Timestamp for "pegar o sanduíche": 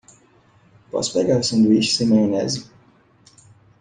1.13-1.91